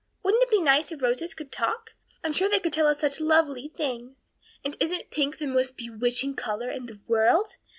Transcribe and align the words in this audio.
Wouldn't 0.23 0.41
it 0.41 0.49
be 0.49 0.59
nice 0.59 0.91
if 0.91 1.03
roses 1.03 1.35
could 1.35 1.51
talk? 1.51 1.93
I'm 2.23 2.33
sure 2.33 2.49
they 2.49 2.57
could 2.57 2.73
tell 2.73 2.87
us 2.87 3.01
such 3.01 3.21
lovely 3.21 3.67
things. 3.77 4.15
And 4.65 4.75
isn't 4.79 5.11
pink 5.11 5.37
the 5.37 5.45
most 5.45 5.77
bewitching 5.77 6.35
color 6.35 6.71
in 6.71 6.87
the 6.87 6.99
world? 7.05 7.57